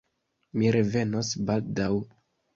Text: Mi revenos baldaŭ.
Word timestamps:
Mi 0.61 0.71
revenos 0.75 1.31
baldaŭ. 1.51 1.93